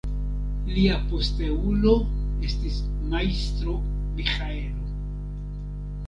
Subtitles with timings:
[0.75, 1.91] Lia posteulo
[2.47, 2.79] estis
[3.11, 3.75] Majstro
[4.15, 4.89] Miĥaelo.